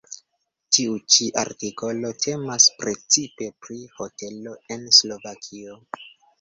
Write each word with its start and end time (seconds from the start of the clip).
Tiu 0.77 0.95
ĉi 1.15 1.27
artikolo 1.41 2.11
temas 2.25 2.67
precipe 2.81 3.51
pri 3.67 3.79
hotelo 4.01 4.59
en 4.77 4.91
Slovakio. 5.03 5.81